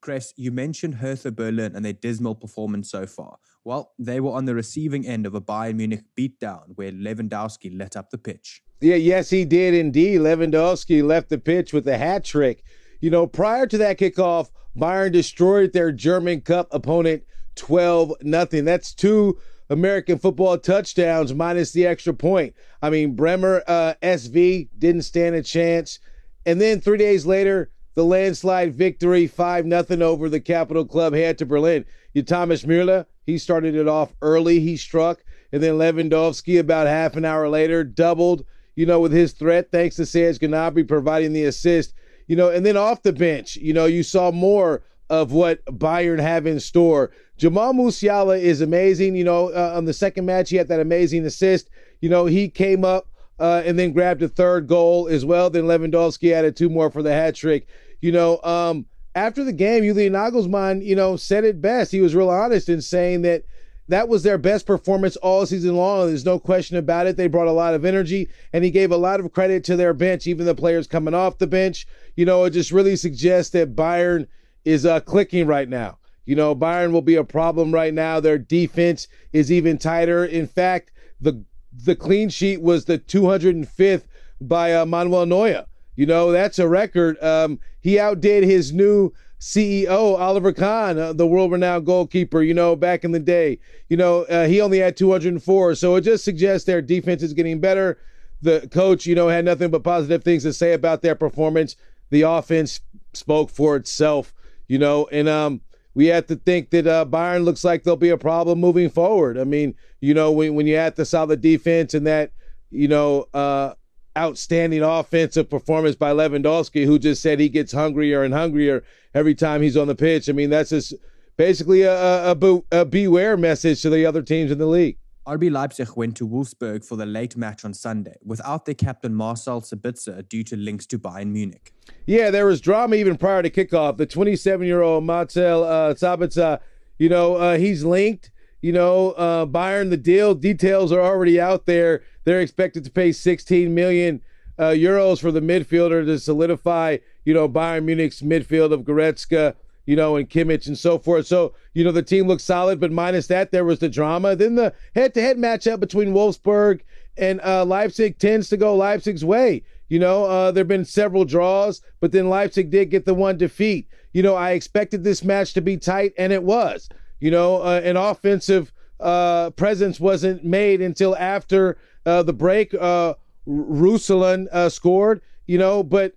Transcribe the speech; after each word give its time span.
Chris, 0.00 0.32
you 0.36 0.52
mentioned 0.52 0.96
Hertha 0.96 1.32
Berlin 1.32 1.74
and 1.74 1.84
their 1.84 1.92
dismal 1.92 2.34
performance 2.34 2.90
so 2.90 3.06
far. 3.06 3.38
Well, 3.64 3.92
they 3.98 4.20
were 4.20 4.32
on 4.32 4.44
the 4.44 4.54
receiving 4.54 5.06
end 5.06 5.26
of 5.26 5.34
a 5.34 5.40
Bayern 5.40 5.76
Munich 5.76 6.04
beatdown 6.16 6.76
where 6.76 6.92
Lewandowski 6.92 7.76
let 7.76 7.96
up 7.96 8.10
the 8.10 8.18
pitch. 8.18 8.62
Yeah, 8.80 8.94
yes, 8.94 9.30
he 9.30 9.44
did 9.44 9.74
indeed. 9.74 10.20
Lewandowski 10.20 11.02
left 11.02 11.28
the 11.28 11.38
pitch 11.38 11.72
with 11.72 11.86
a 11.88 11.98
hat 11.98 12.24
trick. 12.24 12.62
You 13.00 13.10
know, 13.10 13.26
prior 13.26 13.66
to 13.66 13.78
that 13.78 13.98
kickoff, 13.98 14.50
Bayern 14.76 15.12
destroyed 15.12 15.72
their 15.72 15.90
German 15.90 16.40
Cup 16.42 16.68
opponent 16.70 17.24
12 17.56 18.14
nothing. 18.22 18.64
That's 18.64 18.94
two 18.94 19.38
American 19.68 20.18
football 20.18 20.56
touchdowns 20.58 21.34
minus 21.34 21.72
the 21.72 21.86
extra 21.86 22.14
point. 22.14 22.54
I 22.80 22.90
mean, 22.90 23.14
Bremer 23.14 23.62
uh, 23.66 23.94
SV 24.02 24.68
didn't 24.78 25.02
stand 25.02 25.34
a 25.34 25.42
chance. 25.42 25.98
And 26.46 26.60
then 26.60 26.80
three 26.80 26.98
days 26.98 27.26
later, 27.26 27.70
the 27.98 28.04
landslide 28.04 28.72
victory, 28.76 29.26
5 29.26 29.66
nothing 29.66 30.02
over 30.02 30.28
the 30.28 30.38
Capital 30.38 30.84
Club 30.84 31.14
Hertha 31.14 31.44
Berlin. 31.44 31.84
You 32.14 32.22
Thomas 32.22 32.62
Müller, 32.62 33.06
he 33.26 33.38
started 33.38 33.74
it 33.74 33.88
off 33.88 34.14
early. 34.22 34.60
He 34.60 34.76
struck. 34.76 35.24
And 35.50 35.60
then 35.60 35.78
Lewandowski, 35.78 36.60
about 36.60 36.86
half 36.86 37.16
an 37.16 37.24
hour 37.24 37.48
later, 37.48 37.82
doubled, 37.82 38.44
you 38.76 38.86
know, 38.86 39.00
with 39.00 39.10
his 39.10 39.32
threat, 39.32 39.72
thanks 39.72 39.96
to 39.96 40.06
Serge 40.06 40.38
Gnabry 40.38 40.86
providing 40.86 41.32
the 41.32 41.42
assist. 41.46 41.92
You 42.28 42.36
know, 42.36 42.50
and 42.50 42.64
then 42.64 42.76
off 42.76 43.02
the 43.02 43.12
bench, 43.12 43.56
you 43.56 43.72
know, 43.72 43.86
you 43.86 44.04
saw 44.04 44.30
more 44.30 44.84
of 45.10 45.32
what 45.32 45.64
Bayern 45.64 46.20
have 46.20 46.46
in 46.46 46.60
store. 46.60 47.10
Jamal 47.36 47.72
Musiala 47.72 48.40
is 48.40 48.60
amazing. 48.60 49.16
You 49.16 49.24
know, 49.24 49.48
uh, 49.48 49.72
on 49.74 49.86
the 49.86 49.92
second 49.92 50.24
match, 50.24 50.50
he 50.50 50.56
had 50.56 50.68
that 50.68 50.78
amazing 50.78 51.26
assist. 51.26 51.68
You 52.00 52.10
know, 52.10 52.26
he 52.26 52.48
came 52.48 52.84
up 52.84 53.08
uh, 53.40 53.62
and 53.64 53.76
then 53.76 53.92
grabbed 53.92 54.22
a 54.22 54.28
third 54.28 54.68
goal 54.68 55.08
as 55.08 55.24
well. 55.24 55.50
Then 55.50 55.64
Lewandowski 55.64 56.32
added 56.32 56.54
two 56.54 56.68
more 56.68 56.92
for 56.92 57.02
the 57.02 57.12
hat 57.12 57.34
trick. 57.34 57.66
You 58.00 58.12
know, 58.12 58.40
um, 58.42 58.86
after 59.14 59.44
the 59.44 59.52
game, 59.52 59.82
Julian 59.82 60.12
Nagelsmann, 60.12 60.84
you 60.84 60.94
know, 60.94 61.16
said 61.16 61.44
it 61.44 61.60
best. 61.60 61.92
He 61.92 62.00
was 62.00 62.14
real 62.14 62.30
honest 62.30 62.68
in 62.68 62.80
saying 62.80 63.22
that 63.22 63.44
that 63.88 64.08
was 64.08 64.22
their 64.22 64.38
best 64.38 64.66
performance 64.66 65.16
all 65.16 65.46
season 65.46 65.74
long. 65.74 66.06
There's 66.06 66.24
no 66.24 66.38
question 66.38 66.76
about 66.76 67.06
it. 67.06 67.16
They 67.16 67.26
brought 67.26 67.48
a 67.48 67.52
lot 67.52 67.74
of 67.74 67.84
energy, 67.84 68.28
and 68.52 68.62
he 68.62 68.70
gave 68.70 68.92
a 68.92 68.96
lot 68.96 69.18
of 69.18 69.32
credit 69.32 69.64
to 69.64 69.76
their 69.76 69.94
bench, 69.94 70.26
even 70.26 70.46
the 70.46 70.54
players 70.54 70.86
coming 70.86 71.14
off 71.14 71.38
the 71.38 71.46
bench. 71.46 71.86
You 72.14 72.26
know, 72.26 72.44
it 72.44 72.50
just 72.50 72.70
really 72.70 72.96
suggests 72.96 73.50
that 73.52 73.74
Bayern 73.74 74.28
is 74.64 74.84
uh, 74.84 75.00
clicking 75.00 75.46
right 75.46 75.68
now. 75.68 75.98
You 76.26 76.36
know, 76.36 76.54
Bayern 76.54 76.92
will 76.92 77.02
be 77.02 77.14
a 77.14 77.24
problem 77.24 77.72
right 77.72 77.94
now. 77.94 78.20
Their 78.20 78.36
defense 78.36 79.08
is 79.32 79.50
even 79.50 79.78
tighter. 79.78 80.24
In 80.24 80.46
fact, 80.46 80.92
the 81.20 81.42
the 81.72 81.96
clean 81.96 82.28
sheet 82.28 82.60
was 82.60 82.84
the 82.84 82.98
205th 82.98 84.04
by 84.40 84.74
uh, 84.74 84.84
Manuel 84.84 85.26
Neuer. 85.26 85.64
You 85.98 86.06
know, 86.06 86.30
that's 86.30 86.60
a 86.60 86.68
record. 86.68 87.20
Um, 87.20 87.58
he 87.80 87.98
outdid 87.98 88.44
his 88.44 88.72
new 88.72 89.12
CEO, 89.40 90.16
Oliver 90.16 90.52
Kahn, 90.52 90.96
uh, 90.96 91.12
the 91.12 91.26
world 91.26 91.50
renowned 91.50 91.86
goalkeeper, 91.86 92.40
you 92.40 92.54
know, 92.54 92.76
back 92.76 93.02
in 93.02 93.10
the 93.10 93.18
day. 93.18 93.58
You 93.88 93.96
know, 93.96 94.22
uh, 94.26 94.46
he 94.46 94.60
only 94.60 94.78
had 94.78 94.96
204. 94.96 95.74
So 95.74 95.96
it 95.96 96.02
just 96.02 96.24
suggests 96.24 96.66
their 96.66 96.80
defense 96.80 97.24
is 97.24 97.32
getting 97.32 97.58
better. 97.58 97.98
The 98.42 98.68
coach, 98.70 99.06
you 99.06 99.16
know, 99.16 99.26
had 99.26 99.44
nothing 99.44 99.72
but 99.72 99.82
positive 99.82 100.22
things 100.22 100.44
to 100.44 100.52
say 100.52 100.72
about 100.72 101.02
their 101.02 101.16
performance. 101.16 101.74
The 102.10 102.22
offense 102.22 102.78
spoke 103.12 103.50
for 103.50 103.74
itself, 103.74 104.32
you 104.68 104.78
know, 104.78 105.08
and 105.10 105.28
um, 105.28 105.62
we 105.94 106.06
have 106.06 106.28
to 106.28 106.36
think 106.36 106.70
that 106.70 106.86
uh, 106.86 107.06
Bayern 107.06 107.44
looks 107.44 107.64
like 107.64 107.82
they'll 107.82 107.96
be 107.96 108.10
a 108.10 108.16
problem 108.16 108.60
moving 108.60 108.88
forward. 108.88 109.36
I 109.36 109.42
mean, 109.42 109.74
you 110.00 110.14
know, 110.14 110.30
when, 110.30 110.54
when 110.54 110.68
you 110.68 110.76
add 110.76 110.94
the 110.94 111.04
solid 111.04 111.40
defense 111.40 111.92
and 111.92 112.06
that, 112.06 112.30
you 112.70 112.86
know, 112.86 113.26
uh, 113.34 113.74
outstanding 114.18 114.82
offensive 114.82 115.48
performance 115.48 115.96
by 115.96 116.12
Lewandowski, 116.12 116.84
who 116.84 116.98
just 116.98 117.22
said 117.22 117.38
he 117.38 117.48
gets 117.48 117.72
hungrier 117.72 118.24
and 118.24 118.34
hungrier 118.34 118.82
every 119.14 119.34
time 119.34 119.62
he's 119.62 119.76
on 119.76 119.86
the 119.86 119.94
pitch. 119.94 120.28
I 120.28 120.32
mean, 120.32 120.50
that's 120.50 120.70
just 120.70 120.94
basically 121.36 121.82
a, 121.82 122.32
a, 122.32 122.62
a 122.72 122.84
beware 122.84 123.36
message 123.36 123.80
to 123.82 123.90
the 123.90 124.04
other 124.04 124.22
teams 124.22 124.50
in 124.50 124.58
the 124.58 124.66
league. 124.66 124.98
RB 125.28 125.50
Leipzig 125.50 125.94
went 125.94 126.16
to 126.16 126.26
Wolfsburg 126.26 126.84
for 126.84 126.96
the 126.96 127.04
late 127.04 127.36
match 127.36 127.62
on 127.64 127.74
Sunday 127.74 128.16
without 128.24 128.64
their 128.64 128.74
captain 128.74 129.14
Marcel 129.14 129.60
Sabitzer 129.60 130.26
due 130.26 130.42
to 130.44 130.56
links 130.56 130.86
to 130.86 130.98
Bayern 130.98 131.28
Munich. 131.28 131.74
Yeah, 132.06 132.30
there 132.30 132.46
was 132.46 132.62
drama 132.62 132.96
even 132.96 133.18
prior 133.18 133.42
to 133.42 133.50
kickoff. 133.50 133.98
The 133.98 134.06
27 134.06 134.66
year 134.66 134.80
old 134.80 135.04
Marcel 135.04 135.64
uh, 135.64 135.94
Sabitzer, 135.94 136.60
you 136.98 137.10
know, 137.10 137.36
uh, 137.36 137.58
he's 137.58 137.84
linked. 137.84 138.30
You 138.62 138.72
know, 138.72 139.12
uh, 139.12 139.46
Bayern, 139.46 139.90
the 139.90 139.96
deal 139.96 140.34
details 140.34 140.90
are 140.90 141.00
already 141.00 141.40
out 141.40 141.66
there. 141.66 142.02
They're 142.28 142.42
expected 142.42 142.84
to 142.84 142.90
pay 142.90 143.12
16 143.12 143.74
million 143.74 144.20
uh, 144.58 144.64
euros 144.64 145.18
for 145.18 145.32
the 145.32 145.40
midfielder 145.40 146.04
to 146.04 146.18
solidify, 146.18 146.98
you 147.24 147.32
know, 147.32 147.48
Bayern 147.48 147.84
Munich's 147.84 148.20
midfield 148.20 148.70
of 148.70 148.82
Goretzka, 148.82 149.54
you 149.86 149.96
know, 149.96 150.16
and 150.16 150.28
Kimmich 150.28 150.66
and 150.66 150.76
so 150.76 150.98
forth. 150.98 151.26
So, 151.26 151.54
you 151.72 151.84
know, 151.84 151.90
the 151.90 152.02
team 152.02 152.28
looks 152.28 152.44
solid, 152.44 152.80
but 152.80 152.92
minus 152.92 153.28
that, 153.28 153.50
there 153.50 153.64
was 153.64 153.78
the 153.78 153.88
drama. 153.88 154.36
Then 154.36 154.56
the 154.56 154.74
head-to-head 154.94 155.38
matchup 155.38 155.80
between 155.80 156.12
Wolfsburg 156.12 156.80
and 157.16 157.40
uh, 157.40 157.64
Leipzig 157.64 158.18
tends 158.18 158.50
to 158.50 158.58
go 158.58 158.76
Leipzig's 158.76 159.24
way. 159.24 159.62
You 159.88 159.98
know, 159.98 160.26
uh, 160.26 160.52
there 160.52 160.60
have 160.60 160.68
been 160.68 160.84
several 160.84 161.24
draws, 161.24 161.80
but 162.00 162.12
then 162.12 162.28
Leipzig 162.28 162.70
did 162.70 162.90
get 162.90 163.06
the 163.06 163.14
one 163.14 163.38
defeat. 163.38 163.88
You 164.12 164.22
know, 164.22 164.34
I 164.34 164.50
expected 164.50 165.02
this 165.02 165.24
match 165.24 165.54
to 165.54 165.62
be 165.62 165.78
tight, 165.78 166.12
and 166.18 166.30
it 166.30 166.42
was. 166.42 166.90
You 167.20 167.30
know, 167.30 167.62
uh, 167.62 167.80
an 167.82 167.96
offensive 167.96 168.70
uh, 169.00 169.50
presence 169.50 170.00
wasn't 170.00 170.44
made 170.44 170.80
until 170.80 171.16
after 171.16 171.78
uh, 172.06 172.22
the 172.22 172.32
break. 172.32 172.74
Uh, 172.74 173.14
Ruslan 173.46 174.46
uh, 174.52 174.68
scored, 174.68 175.20
you 175.46 175.58
know, 175.58 175.82
but 175.82 176.14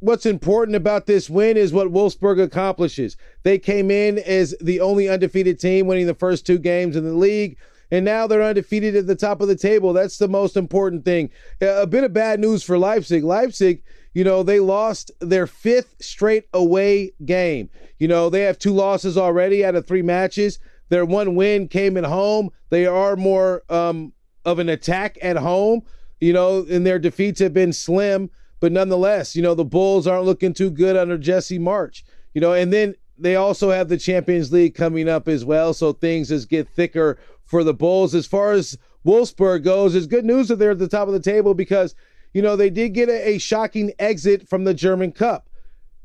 what's 0.00 0.26
important 0.26 0.76
about 0.76 1.06
this 1.06 1.30
win 1.30 1.56
is 1.56 1.72
what 1.72 1.92
Wolfsburg 1.92 2.42
accomplishes. 2.42 3.16
They 3.42 3.58
came 3.58 3.90
in 3.90 4.18
as 4.18 4.54
the 4.60 4.80
only 4.80 5.08
undefeated 5.08 5.58
team, 5.58 5.86
winning 5.86 6.06
the 6.06 6.14
first 6.14 6.44
two 6.44 6.58
games 6.58 6.96
in 6.96 7.04
the 7.04 7.14
league, 7.14 7.56
and 7.90 8.04
now 8.04 8.26
they're 8.26 8.42
undefeated 8.42 8.96
at 8.96 9.06
the 9.06 9.14
top 9.14 9.40
of 9.40 9.48
the 9.48 9.56
table. 9.56 9.92
That's 9.92 10.18
the 10.18 10.28
most 10.28 10.56
important 10.56 11.04
thing. 11.04 11.30
A 11.60 11.86
bit 11.86 12.04
of 12.04 12.12
bad 12.12 12.40
news 12.40 12.62
for 12.62 12.78
Leipzig. 12.78 13.22
Leipzig, 13.22 13.82
you 14.14 14.24
know, 14.24 14.42
they 14.42 14.60
lost 14.60 15.10
their 15.20 15.46
fifth 15.46 15.96
straight 16.00 16.44
away 16.52 17.12
game. 17.24 17.70
You 17.98 18.08
know, 18.08 18.30
they 18.30 18.42
have 18.42 18.58
two 18.58 18.72
losses 18.72 19.16
already 19.18 19.64
out 19.64 19.74
of 19.74 19.86
three 19.86 20.02
matches. 20.02 20.58
Their 20.92 21.06
one 21.06 21.34
win 21.36 21.68
came 21.68 21.96
at 21.96 22.04
home. 22.04 22.50
They 22.68 22.84
are 22.84 23.16
more 23.16 23.62
um, 23.70 24.12
of 24.44 24.58
an 24.58 24.68
attack 24.68 25.16
at 25.22 25.38
home, 25.38 25.84
you 26.20 26.34
know, 26.34 26.66
and 26.70 26.84
their 26.84 26.98
defeats 26.98 27.40
have 27.40 27.54
been 27.54 27.72
slim. 27.72 28.28
But 28.60 28.72
nonetheless, 28.72 29.34
you 29.34 29.40
know, 29.40 29.54
the 29.54 29.64
Bulls 29.64 30.06
aren't 30.06 30.26
looking 30.26 30.52
too 30.52 30.70
good 30.70 30.94
under 30.94 31.16
Jesse 31.16 31.58
Marsch, 31.58 32.02
you 32.34 32.42
know, 32.42 32.52
and 32.52 32.70
then 32.70 32.94
they 33.16 33.36
also 33.36 33.70
have 33.70 33.88
the 33.88 33.96
Champions 33.96 34.52
League 34.52 34.74
coming 34.74 35.08
up 35.08 35.28
as 35.28 35.46
well. 35.46 35.72
So 35.72 35.94
things 35.94 36.28
just 36.28 36.50
get 36.50 36.68
thicker 36.68 37.18
for 37.46 37.64
the 37.64 37.72
Bulls. 37.72 38.14
As 38.14 38.26
far 38.26 38.52
as 38.52 38.76
Wolfsburg 39.02 39.64
goes, 39.64 39.94
it's 39.94 40.06
good 40.06 40.26
news 40.26 40.48
that 40.48 40.56
they're 40.56 40.72
at 40.72 40.78
the 40.78 40.88
top 40.88 41.08
of 41.08 41.14
the 41.14 41.20
table 41.20 41.54
because, 41.54 41.94
you 42.34 42.42
know, 42.42 42.54
they 42.54 42.68
did 42.68 42.92
get 42.92 43.08
a, 43.08 43.30
a 43.30 43.38
shocking 43.38 43.92
exit 43.98 44.46
from 44.46 44.64
the 44.64 44.74
German 44.74 45.12
Cup. 45.12 45.48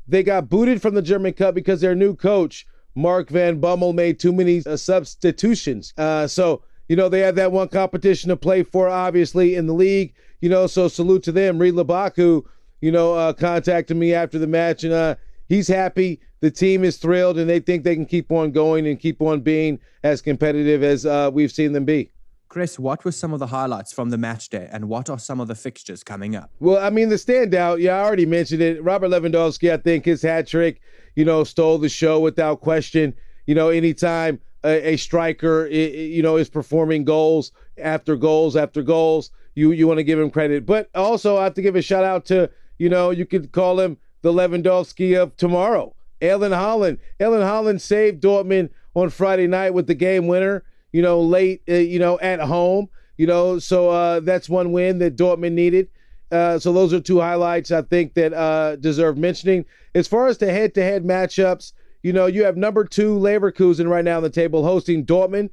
They 0.06 0.22
got 0.22 0.48
booted 0.48 0.80
from 0.80 0.94
the 0.94 1.02
German 1.02 1.34
Cup 1.34 1.54
because 1.54 1.82
their 1.82 1.94
new 1.94 2.16
coach, 2.16 2.66
Mark 2.98 3.30
Van 3.30 3.60
Bommel, 3.60 3.94
made 3.94 4.18
too 4.18 4.32
many 4.32 4.60
uh, 4.66 4.76
substitutions. 4.76 5.94
Uh, 5.96 6.26
so, 6.26 6.62
you 6.88 6.96
know, 6.96 7.08
they 7.08 7.20
had 7.20 7.36
that 7.36 7.52
one 7.52 7.68
competition 7.68 8.28
to 8.28 8.36
play 8.36 8.64
for, 8.64 8.88
obviously, 8.88 9.54
in 9.54 9.66
the 9.68 9.72
league. 9.72 10.14
You 10.40 10.48
know, 10.48 10.66
so 10.66 10.88
salute 10.88 11.22
to 11.24 11.32
them. 11.32 11.58
Ridle 11.58 11.86
Baku, 11.86 12.44
you 12.80 12.90
know, 12.90 13.14
uh, 13.14 13.32
contacted 13.32 13.96
me 13.96 14.14
after 14.14 14.38
the 14.38 14.46
match, 14.46 14.82
and 14.82 14.92
uh, 14.92 15.14
he's 15.48 15.68
happy. 15.68 16.20
The 16.40 16.50
team 16.50 16.82
is 16.82 16.96
thrilled, 16.96 17.38
and 17.38 17.48
they 17.48 17.60
think 17.60 17.84
they 17.84 17.94
can 17.94 18.06
keep 18.06 18.32
on 18.32 18.50
going 18.50 18.86
and 18.86 18.98
keep 18.98 19.22
on 19.22 19.40
being 19.40 19.78
as 20.02 20.20
competitive 20.20 20.82
as 20.82 21.06
uh, 21.06 21.30
we've 21.32 21.52
seen 21.52 21.72
them 21.72 21.84
be. 21.84 22.10
Chris, 22.48 22.78
what 22.78 23.04
were 23.04 23.12
some 23.12 23.34
of 23.34 23.40
the 23.40 23.48
highlights 23.48 23.92
from 23.92 24.08
the 24.08 24.16
match 24.16 24.48
day, 24.48 24.68
and 24.72 24.88
what 24.88 25.10
are 25.10 25.18
some 25.18 25.38
of 25.38 25.48
the 25.48 25.54
fixtures 25.54 26.02
coming 26.02 26.34
up? 26.34 26.50
Well, 26.60 26.82
I 26.82 26.88
mean, 26.88 27.10
the 27.10 27.16
standout, 27.16 27.80
yeah, 27.80 27.96
I 27.96 28.04
already 28.04 28.24
mentioned 28.24 28.62
it. 28.62 28.82
Robert 28.82 29.08
Lewandowski, 29.08 29.70
I 29.70 29.76
think 29.76 30.06
his 30.06 30.22
hat 30.22 30.46
trick, 30.46 30.80
you 31.14 31.24
know, 31.24 31.44
stole 31.44 31.76
the 31.78 31.90
show 31.90 32.18
without 32.20 32.60
question. 32.60 33.14
You 33.46 33.54
know, 33.54 33.68
anytime 33.68 34.40
a, 34.64 34.94
a 34.94 34.96
striker, 34.96 35.66
you 35.66 36.22
know, 36.22 36.36
is 36.36 36.48
performing 36.48 37.04
goals 37.04 37.52
after 37.76 38.16
goals 38.16 38.56
after 38.56 38.82
goals, 38.82 39.30
you 39.54 39.72
you 39.72 39.86
want 39.86 39.98
to 39.98 40.04
give 40.04 40.18
him 40.18 40.30
credit. 40.30 40.64
But 40.64 40.88
also, 40.94 41.36
I 41.36 41.44
have 41.44 41.54
to 41.54 41.62
give 41.62 41.76
a 41.76 41.82
shout 41.82 42.04
out 42.04 42.24
to, 42.26 42.50
you 42.78 42.88
know, 42.88 43.10
you 43.10 43.26
could 43.26 43.52
call 43.52 43.78
him 43.78 43.98
the 44.22 44.32
Lewandowski 44.32 45.20
of 45.20 45.36
tomorrow. 45.36 45.94
Erling 46.22 46.52
Haaland. 46.52 46.98
Erling 47.20 47.40
Haaland 47.42 47.80
saved 47.80 48.22
Dortmund 48.22 48.70
on 48.94 49.10
Friday 49.10 49.46
night 49.46 49.74
with 49.74 49.86
the 49.86 49.94
game 49.94 50.26
winner. 50.26 50.64
You 50.92 51.02
know, 51.02 51.20
late, 51.20 51.62
uh, 51.68 51.74
you 51.74 51.98
know, 51.98 52.18
at 52.20 52.40
home. 52.40 52.88
You 53.16 53.26
know, 53.26 53.58
so 53.58 53.90
uh, 53.90 54.20
that's 54.20 54.48
one 54.48 54.72
win 54.72 54.98
that 54.98 55.16
Dortmund 55.16 55.52
needed. 55.52 55.88
Uh, 56.30 56.58
so 56.58 56.72
those 56.72 56.92
are 56.92 57.00
two 57.00 57.20
highlights 57.20 57.70
I 57.70 57.82
think 57.82 58.14
that 58.14 58.32
uh, 58.32 58.76
deserve 58.76 59.16
mentioning. 59.16 59.64
As 59.94 60.06
far 60.06 60.28
as 60.28 60.38
the 60.38 60.52
head-to-head 60.52 61.04
matchups, 61.04 61.72
you 62.02 62.12
know, 62.12 62.26
you 62.26 62.44
have 62.44 62.56
number 62.56 62.84
two 62.84 63.18
Leverkusen 63.18 63.88
right 63.88 64.04
now 64.04 64.18
on 64.18 64.22
the 64.22 64.30
table 64.30 64.62
hosting 64.62 65.04
Dortmund. 65.04 65.50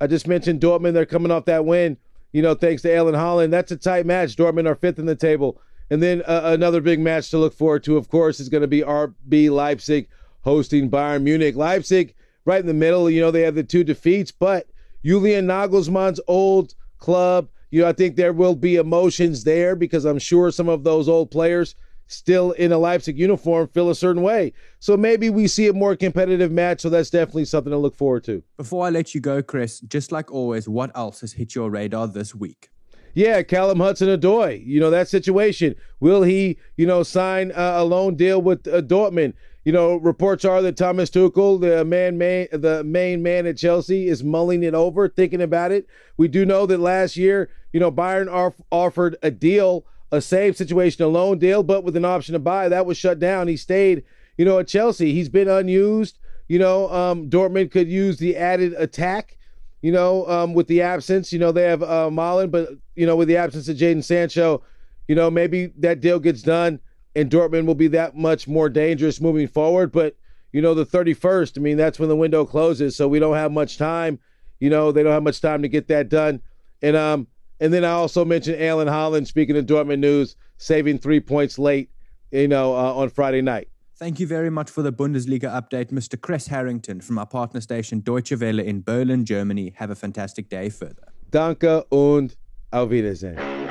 I 0.00 0.06
just 0.06 0.26
mentioned 0.26 0.60
Dortmund; 0.60 0.94
they're 0.94 1.06
coming 1.06 1.30
off 1.30 1.44
that 1.46 1.64
win. 1.64 1.96
You 2.32 2.40
know, 2.40 2.54
thanks 2.54 2.82
to 2.82 2.90
Erling 2.90 3.14
Haaland. 3.14 3.50
That's 3.50 3.72
a 3.72 3.76
tight 3.76 4.06
match. 4.06 4.36
Dortmund 4.36 4.66
are 4.66 4.74
fifth 4.74 4.98
in 4.98 5.06
the 5.06 5.14
table. 5.14 5.60
And 5.90 6.02
then 6.02 6.22
uh, 6.22 6.40
another 6.44 6.80
big 6.80 7.00
match 7.00 7.30
to 7.30 7.38
look 7.38 7.52
forward 7.52 7.84
to, 7.84 7.98
of 7.98 8.08
course, 8.08 8.40
is 8.40 8.48
going 8.48 8.62
to 8.62 8.68
be 8.68 8.80
RB 8.80 9.50
Leipzig 9.50 10.08
hosting 10.40 10.90
Bayern 10.90 11.22
Munich. 11.22 11.54
Leipzig, 11.54 12.14
right 12.46 12.60
in 12.60 12.66
the 12.66 12.72
middle. 12.72 13.10
You 13.10 13.20
know, 13.20 13.30
they 13.30 13.42
have 13.42 13.54
the 13.54 13.62
two 13.62 13.84
defeats, 13.84 14.32
but 14.32 14.66
Julian 15.04 15.46
Nagelsmann's 15.46 16.20
old 16.26 16.74
club. 16.98 17.48
You 17.70 17.82
know, 17.82 17.88
I 17.88 17.92
think 17.92 18.16
there 18.16 18.32
will 18.32 18.54
be 18.54 18.76
emotions 18.76 19.44
there 19.44 19.74
because 19.74 20.04
I'm 20.04 20.18
sure 20.18 20.50
some 20.50 20.68
of 20.68 20.84
those 20.84 21.08
old 21.08 21.30
players 21.30 21.74
still 22.06 22.52
in 22.52 22.72
a 22.72 22.78
Leipzig 22.78 23.18
uniform 23.18 23.68
feel 23.68 23.88
a 23.88 23.94
certain 23.94 24.22
way. 24.22 24.52
So 24.80 24.96
maybe 24.96 25.30
we 25.30 25.48
see 25.48 25.68
a 25.68 25.72
more 25.72 25.96
competitive 25.96 26.52
match. 26.52 26.82
So 26.82 26.90
that's 26.90 27.08
definitely 27.10 27.46
something 27.46 27.70
to 27.70 27.78
look 27.78 27.96
forward 27.96 28.24
to. 28.24 28.42
Before 28.58 28.86
I 28.86 28.90
let 28.90 29.14
you 29.14 29.20
go, 29.20 29.42
Chris, 29.42 29.80
just 29.80 30.12
like 30.12 30.30
always, 30.30 30.68
what 30.68 30.94
else 30.94 31.22
has 31.22 31.32
hit 31.32 31.54
your 31.54 31.70
radar 31.70 32.06
this 32.08 32.34
week? 32.34 32.68
Yeah, 33.14 33.42
Callum 33.42 33.78
Hudson-Odoi. 33.80 34.64
You 34.66 34.80
know 34.80 34.90
that 34.90 35.08
situation. 35.08 35.74
Will 36.00 36.22
he, 36.22 36.58
you 36.76 36.86
know, 36.86 37.02
sign 37.02 37.52
a 37.54 37.84
loan 37.84 38.16
deal 38.16 38.40
with 38.40 38.66
uh, 38.66 38.80
Dortmund? 38.82 39.34
You 39.64 39.72
know, 39.72 39.94
reports 39.96 40.44
are 40.44 40.60
that 40.62 40.76
Thomas 40.76 41.08
Tuchel, 41.08 41.60
the 41.60 41.84
man, 41.84 42.18
main, 42.18 42.48
the 42.50 42.82
main 42.82 43.22
man 43.22 43.46
at 43.46 43.56
Chelsea, 43.56 44.08
is 44.08 44.24
mulling 44.24 44.64
it 44.64 44.74
over, 44.74 45.08
thinking 45.08 45.40
about 45.40 45.70
it. 45.70 45.86
We 46.16 46.26
do 46.26 46.44
know 46.44 46.66
that 46.66 46.80
last 46.80 47.16
year, 47.16 47.48
you 47.72 47.78
know, 47.78 47.92
Bayern 47.92 48.32
off- 48.32 48.60
offered 48.72 49.16
a 49.22 49.30
deal, 49.30 49.84
a 50.10 50.20
save 50.20 50.56
situation, 50.56 51.04
a 51.04 51.08
loan 51.08 51.38
deal, 51.38 51.62
but 51.62 51.84
with 51.84 51.96
an 51.96 52.04
option 52.04 52.32
to 52.32 52.40
buy. 52.40 52.68
That 52.68 52.86
was 52.86 52.96
shut 52.98 53.20
down. 53.20 53.46
He 53.46 53.56
stayed, 53.56 54.02
you 54.36 54.44
know, 54.44 54.58
at 54.58 54.66
Chelsea. 54.66 55.14
He's 55.14 55.28
been 55.28 55.48
unused. 55.48 56.18
You 56.48 56.58
know, 56.58 56.92
um, 56.92 57.30
Dortmund 57.30 57.70
could 57.70 57.88
use 57.88 58.18
the 58.18 58.36
added 58.36 58.74
attack. 58.76 59.38
You 59.80 59.92
know, 59.92 60.28
um, 60.28 60.54
with 60.54 60.66
the 60.66 60.82
absence, 60.82 61.32
you 61.32 61.38
know, 61.38 61.50
they 61.50 61.64
have 61.64 61.82
uh, 61.82 62.08
Malen, 62.10 62.50
but 62.50 62.70
you 62.94 63.06
know, 63.06 63.16
with 63.16 63.26
the 63.26 63.36
absence 63.36 63.68
of 63.68 63.76
Jadon 63.76 64.02
Sancho, 64.02 64.62
you 65.08 65.14
know, 65.14 65.30
maybe 65.30 65.72
that 65.78 66.00
deal 66.00 66.20
gets 66.20 66.42
done 66.42 66.78
and 67.14 67.30
Dortmund 67.30 67.66
will 67.66 67.74
be 67.74 67.88
that 67.88 68.16
much 68.16 68.48
more 68.48 68.68
dangerous 68.68 69.20
moving 69.20 69.48
forward. 69.48 69.92
But, 69.92 70.16
you 70.52 70.62
know, 70.62 70.74
the 70.74 70.86
31st, 70.86 71.58
I 71.58 71.60
mean, 71.60 71.76
that's 71.76 71.98
when 71.98 72.08
the 72.08 72.16
window 72.16 72.44
closes. 72.44 72.96
So 72.96 73.08
we 73.08 73.18
don't 73.18 73.36
have 73.36 73.52
much 73.52 73.78
time. 73.78 74.18
You 74.60 74.70
know, 74.70 74.92
they 74.92 75.02
don't 75.02 75.12
have 75.12 75.22
much 75.22 75.40
time 75.40 75.62
to 75.62 75.68
get 75.68 75.88
that 75.88 76.08
done. 76.08 76.40
And 76.80 76.96
um, 76.96 77.26
and 77.60 77.72
then 77.72 77.84
I 77.84 77.92
also 77.92 78.24
mentioned 78.24 78.60
Erling 78.60 78.88
Haaland 78.88 79.26
speaking 79.28 79.56
of 79.56 79.66
Dortmund 79.66 80.00
news, 80.00 80.34
saving 80.56 80.98
three 80.98 81.20
points 81.20 81.58
late, 81.58 81.90
you 82.32 82.48
know, 82.48 82.74
uh, 82.74 82.92
on 82.94 83.08
Friday 83.08 83.40
night. 83.40 83.68
Thank 83.96 84.18
you 84.18 84.26
very 84.26 84.50
much 84.50 84.68
for 84.68 84.82
the 84.82 84.92
Bundesliga 84.92 85.44
update, 85.44 85.92
Mr. 85.92 86.20
Chris 86.20 86.48
Harrington 86.48 87.00
from 87.00 87.18
our 87.18 87.26
partner 87.26 87.60
station 87.60 88.00
Deutsche 88.00 88.32
Welle 88.32 88.58
in 88.58 88.80
Berlin, 88.80 89.24
Germany. 89.24 89.74
Have 89.76 89.90
a 89.90 89.94
fantastic 89.94 90.48
day 90.48 90.70
further. 90.70 91.12
Danke 91.30 91.84
und 91.90 92.36
auf 92.72 92.90
Wiedersehen. 92.90 93.61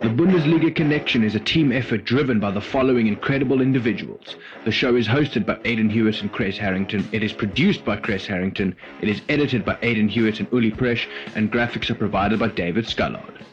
The 0.00 0.08
Bundesliga 0.08 0.74
Connection 0.74 1.22
is 1.22 1.34
a 1.34 1.40
team 1.40 1.72
effort 1.72 2.06
driven 2.06 2.40
by 2.40 2.52
the 2.52 2.60
following 2.62 3.06
incredible 3.06 3.60
individuals. 3.60 4.36
The 4.64 4.72
show 4.72 4.96
is 4.96 5.06
hosted 5.06 5.44
by 5.44 5.58
Aidan 5.66 5.90
Hewitt 5.90 6.22
and 6.22 6.32
Chris 6.32 6.56
Harrington. 6.56 7.06
It 7.12 7.22
is 7.22 7.34
produced 7.34 7.84
by 7.84 7.96
Chris 7.96 8.24
Harrington. 8.24 8.74
It 9.02 9.10
is 9.10 9.20
edited 9.28 9.62
by 9.62 9.76
Aidan 9.82 10.08
Hewitt 10.08 10.40
and 10.40 10.48
Uli 10.52 10.70
Presh, 10.70 11.06
and 11.34 11.52
graphics 11.52 11.90
are 11.90 11.94
provided 11.94 12.38
by 12.38 12.48
David 12.48 12.86
Scullard. 12.86 13.44